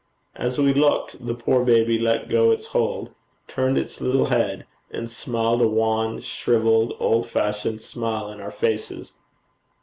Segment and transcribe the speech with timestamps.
[0.35, 3.11] As we looked, the poor baby let go its hold,
[3.47, 9.13] turned its little head, and smiled a wan, shrivelled, old fashioned smile in our faces.